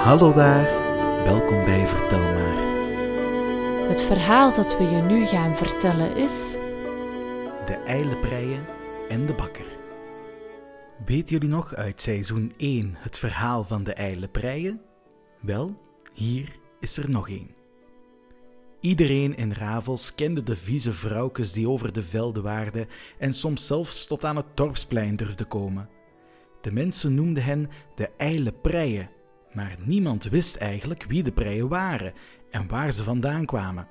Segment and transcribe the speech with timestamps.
[0.00, 0.64] Hallo daar,
[1.24, 2.58] welkom bij Vertel maar.
[3.88, 6.52] Het verhaal dat we je nu gaan vertellen is.
[7.66, 8.64] De eilenpreien
[9.08, 9.78] en de bakker.
[11.04, 14.80] Weten jullie nog uit seizoen 1 het verhaal van de eilenpreien?
[15.40, 15.80] Wel,
[16.14, 17.54] hier is er nog één.
[18.80, 24.06] Iedereen in Ravels kende de vieze vrouwkes die over de velden waarden en soms zelfs
[24.06, 25.88] tot aan het dorpsplein durfden komen.
[26.60, 29.10] De mensen noemden hen de eile preien,
[29.52, 32.12] maar niemand wist eigenlijk wie de preien waren
[32.50, 33.88] en waar ze vandaan kwamen.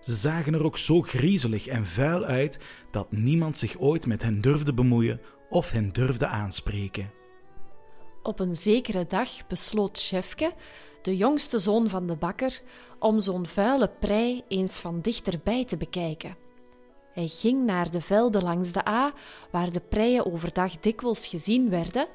[0.00, 2.60] Ze zagen er ook zo griezelig en vuil uit
[2.90, 7.10] dat niemand zich ooit met hen durfde bemoeien of hen durfde aanspreken.
[8.22, 10.52] Op een zekere dag besloot Chefke,
[11.02, 12.60] de jongste zoon van de bakker,
[12.98, 16.36] om zo'n vuile prei eens van dichterbij te bekijken.
[17.12, 19.12] Hij ging naar de velden langs de A,
[19.50, 22.06] waar de preien overdag dikwijls gezien werden,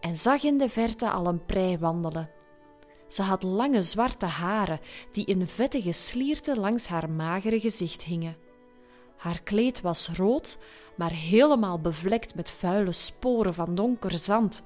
[0.00, 2.30] en zag in de verte al een prei wandelen.
[3.08, 4.80] Ze had lange zwarte haren
[5.12, 8.36] die in vettige slierten langs haar magere gezicht hingen.
[9.16, 10.58] Haar kleed was rood,
[10.96, 14.62] maar helemaal bevlekt met vuile sporen van donker zand,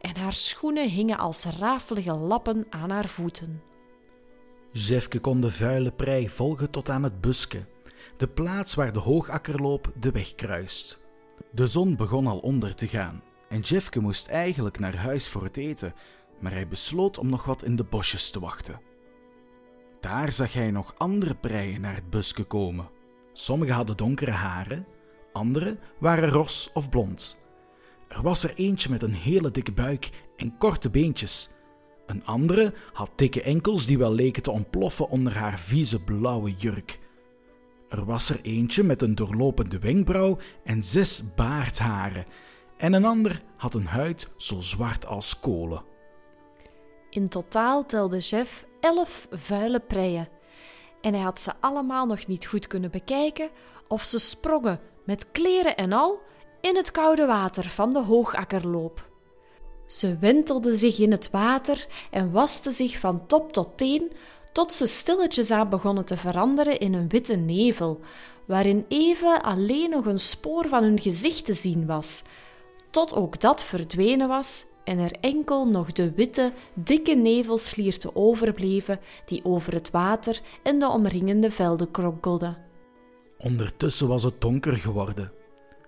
[0.00, 3.62] en haar schoenen hingen als rafelige lappen aan haar voeten.
[4.72, 7.64] Jefke kon de vuile prei volgen tot aan het buske,
[8.20, 10.98] de plaats waar de hoogakkerloop de weg kruist.
[11.52, 15.56] De zon begon al onder te gaan en Jefke moest eigenlijk naar huis voor het
[15.56, 15.94] eten,
[16.40, 18.80] maar hij besloot om nog wat in de bosjes te wachten.
[20.00, 22.88] Daar zag hij nog andere preien naar het buske komen.
[23.32, 24.86] Sommige hadden donkere haren,
[25.32, 27.42] andere waren ros of blond.
[28.08, 31.50] Er was er eentje met een hele dikke buik en korte beentjes.
[32.06, 37.08] Een andere had dikke enkels die wel leken te ontploffen onder haar vieze blauwe jurk.
[37.90, 42.24] Er was er eentje met een doorlopende wenkbrauw en zes baardharen,
[42.76, 45.82] en een ander had een huid zo zwart als kolen.
[47.10, 50.28] In totaal telde Jeff elf vuile preien.
[51.00, 53.50] En hij had ze allemaal nog niet goed kunnen bekijken
[53.88, 56.20] of ze sprongen met kleren en al
[56.60, 59.08] in het koude water van de hoogakkerloop.
[59.86, 64.12] Ze wentelden zich in het water en wasten zich van top tot teen,
[64.52, 68.00] tot ze stilletjes aan begonnen te veranderen in een witte nevel,
[68.46, 72.22] waarin even alleen nog een spoor van hun gezicht te zien was,
[72.90, 79.44] tot ook dat verdwenen was en er enkel nog de witte, dikke nevelslierten overbleven die
[79.44, 82.56] over het water en de omringende velden kronkelden.
[83.38, 85.32] Ondertussen was het donker geworden.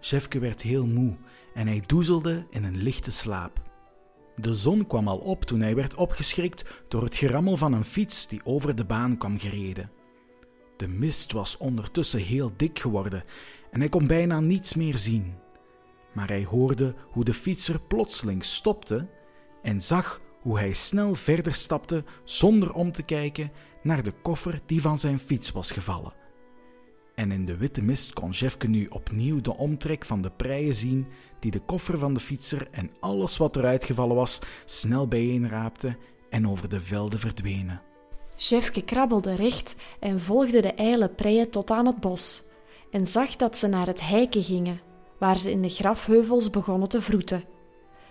[0.00, 1.16] Jefke werd heel moe
[1.54, 3.71] en hij doezelde in een lichte slaap.
[4.36, 8.28] De zon kwam al op toen hij werd opgeschrikt door het gerammel van een fiets
[8.28, 9.90] die over de baan kwam gereden.
[10.76, 13.24] De mist was ondertussen heel dik geworden
[13.70, 15.34] en hij kon bijna niets meer zien.
[16.12, 19.08] Maar hij hoorde hoe de fietser plotseling stopte
[19.62, 24.80] en zag hoe hij snel verder stapte zonder om te kijken naar de koffer die
[24.80, 26.21] van zijn fiets was gevallen.
[27.14, 31.06] En in de witte mist kon Jefke nu opnieuw de omtrek van de preien zien
[31.38, 35.96] die de koffer van de fietser en alles wat eruit gevallen was snel bijeenraapte
[36.30, 37.82] en over de velden verdwenen.
[38.36, 42.42] Jefke krabbelde recht en volgde de ijle preien tot aan het bos
[42.90, 44.80] en zag dat ze naar het heiken gingen,
[45.18, 47.44] waar ze in de grafheuvels begonnen te vroeten.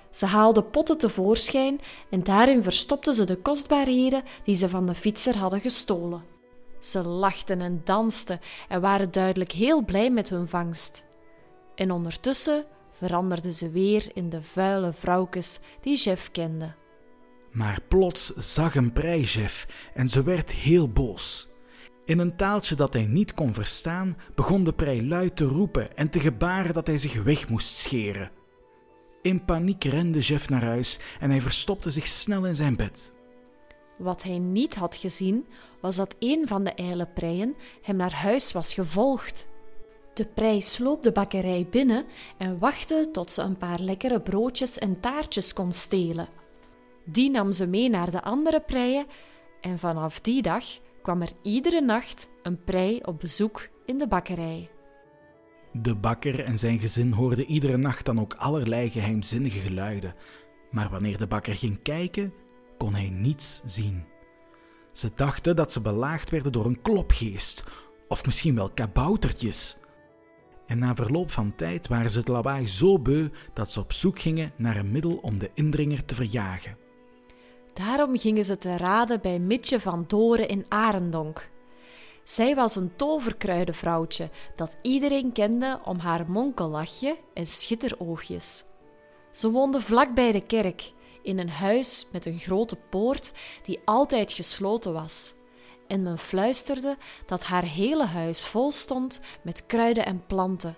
[0.09, 1.79] Ze haalden potten tevoorschijn
[2.09, 6.30] en daarin verstopten ze de kostbaarheden die ze van de fietser hadden gestolen.
[6.81, 11.05] Ze lachten en dansten en waren duidelijk heel blij met hun vangst.
[11.75, 16.73] En ondertussen veranderden ze weer in de vuile vrouwkes die Jeff kende.
[17.51, 21.49] Maar plots zag een prei Jeff en ze werd heel boos.
[22.05, 26.09] In een taaltje dat hij niet kon verstaan, begon de prei luid te roepen en
[26.09, 28.31] te gebaren dat hij zich weg moest scheren.
[29.21, 33.13] In paniek rende Jeff naar huis en hij verstopte zich snel in zijn bed.
[33.97, 35.47] Wat hij niet had gezien,
[35.81, 39.49] was dat een van de eilenpreien hem naar huis was gevolgd.
[40.13, 42.05] De prei sloop de bakkerij binnen
[42.37, 46.27] en wachtte tot ze een paar lekkere broodjes en taartjes kon stelen.
[47.05, 49.05] Die nam ze mee naar de andere preien
[49.61, 50.65] en vanaf die dag
[51.01, 54.69] kwam er iedere nacht een prei op bezoek in de bakkerij.
[55.71, 60.15] De bakker en zijn gezin hoorden iedere nacht dan ook allerlei geheimzinnige geluiden,
[60.71, 62.33] maar wanneer de bakker ging kijken,
[62.77, 64.10] kon hij niets zien.
[64.91, 67.65] Ze dachten dat ze belaagd werden door een klopgeest,
[68.07, 69.77] of misschien wel kaboutertjes.
[70.65, 74.19] En na verloop van tijd waren ze het lawaai zo beu dat ze op zoek
[74.19, 76.77] gingen naar een middel om de indringer te verjagen.
[77.73, 81.49] Daarom gingen ze te raden bij Mitje van Doren in Arendonk.
[82.23, 88.63] Zij was een toverkruidenvrouwtje dat iedereen kende om haar monkellachje en schitteroogjes.
[89.31, 90.91] Ze woonde vlak bij de kerk,
[91.23, 93.33] in een huis met een grote poort
[93.63, 95.33] die altijd gesloten was.
[95.87, 100.77] En men fluisterde dat haar hele huis vol stond met kruiden en planten,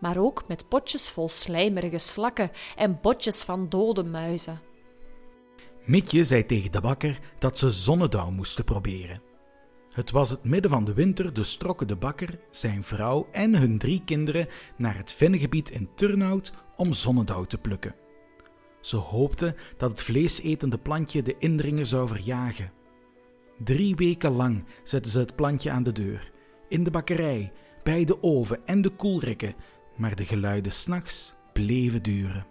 [0.00, 4.60] maar ook met potjes vol slijmerige slakken en botjes van dode muizen.
[5.84, 9.22] Mietje zei tegen de bakker dat ze zonnedauw moesten proberen.
[9.90, 13.78] Het was het midden van de winter, dus trokken de bakker, zijn vrouw en hun
[13.78, 17.94] drie kinderen naar het vennengebied in Turnhout om zonnedauw te plukken.
[18.84, 22.72] Ze hoopten dat het vleesetende plantje de indringer zou verjagen.
[23.58, 26.32] Drie weken lang zetten ze het plantje aan de deur,
[26.68, 27.52] in de bakkerij,
[27.82, 29.54] bij de oven en de koelrekken,
[29.96, 32.46] maar de geluiden s'nachts bleven duren.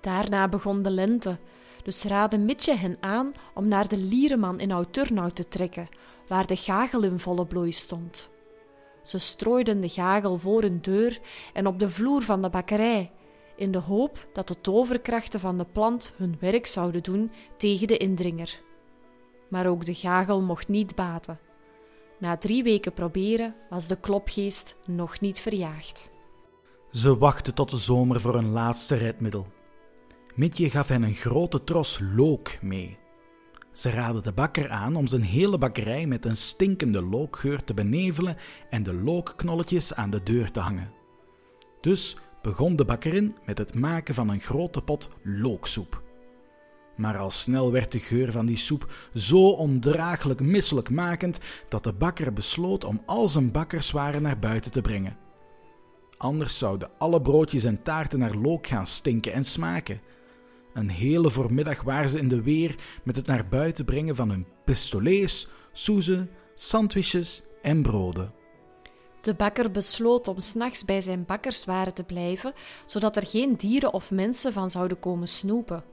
[0.00, 1.38] Daarna begon de lente,
[1.82, 5.88] dus raadde Mitje hen aan om naar de Liereman in Oud-Turnhout te trekken,
[6.28, 8.30] waar de gagel in volle bloei stond.
[9.02, 11.20] Ze strooiden de gagel voor hun deur
[11.52, 13.10] en op de vloer van de bakkerij,
[13.62, 17.96] in de hoop dat de toverkrachten van de plant hun werk zouden doen tegen de
[17.96, 18.60] indringer.
[19.48, 21.38] Maar ook de gagel mocht niet baten.
[22.18, 26.10] Na drie weken proberen was de klopgeest nog niet verjaagd.
[26.90, 29.46] Ze wachten tot de zomer voor een laatste redmiddel.
[30.34, 32.98] Mitje gaf hen een grote tros look mee.
[33.72, 38.36] Ze raadden de bakker aan om zijn hele bakkerij met een stinkende lookgeur te benevelen
[38.70, 40.92] en de lookknolletjes aan de deur te hangen.
[41.80, 46.02] Dus begon de bakkerin met het maken van een grote pot looksoep.
[46.96, 52.32] Maar al snel werd de geur van die soep zo ondraaglijk misselijkmakend dat de bakker
[52.32, 55.16] besloot om al zijn bakkerswaren naar buiten te brengen.
[56.16, 60.00] Anders zouden alle broodjes en taarten naar look gaan stinken en smaken.
[60.74, 64.46] Een hele voormiddag waren ze in de weer met het naar buiten brengen van hun
[64.64, 68.41] pistolets, soezen, sandwiches en broden.
[69.22, 72.54] De bakker besloot om s'nachts bij zijn bakkerswaren te blijven,
[72.86, 75.84] zodat er geen dieren of mensen van zouden komen snoepen.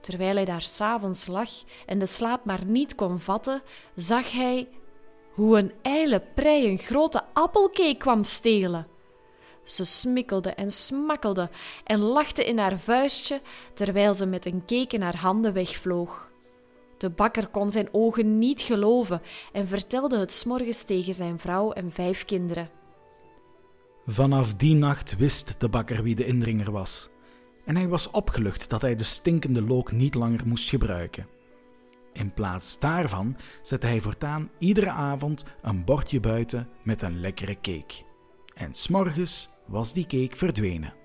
[0.00, 1.50] Terwijl hij daar s'avonds lag
[1.86, 3.62] en de slaap maar niet kon vatten,
[3.94, 4.68] zag hij
[5.32, 8.86] hoe een ijle prei een grote appelcake kwam stelen.
[9.64, 11.50] Ze smikkelde en smakkelde
[11.84, 13.40] en lachte in haar vuistje
[13.74, 16.30] terwijl ze met een cake in haar handen wegvloog.
[16.98, 19.22] De bakker kon zijn ogen niet geloven
[19.52, 22.70] en vertelde het s'morgens tegen zijn vrouw en vijf kinderen.
[24.04, 27.08] Vanaf die nacht wist de bakker wie de indringer was.
[27.64, 31.26] En hij was opgelucht dat hij de stinkende look niet langer moest gebruiken.
[32.12, 37.94] In plaats daarvan zette hij voortaan iedere avond een bordje buiten met een lekkere cake.
[38.54, 40.97] En s'morgens was die cake verdwenen.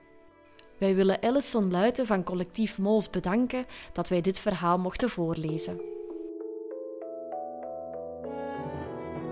[0.84, 5.82] Wij willen Ellison Luiten van collectief Mols bedanken dat wij dit verhaal mochten voorlezen.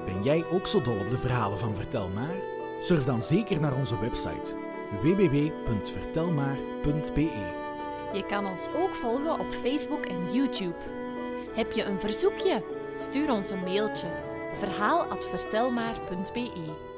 [0.05, 2.35] Ben jij ook zo dol op de verhalen van Vertel Maar?
[2.79, 4.55] Surf dan zeker naar onze website
[5.01, 7.59] www.vertelmaar.be.
[8.13, 10.77] Je kan ons ook volgen op Facebook en YouTube.
[11.53, 12.63] Heb je een verzoekje?
[12.97, 14.11] Stuur ons een mailtje
[14.51, 16.90] verhaal@vertelmaar.be.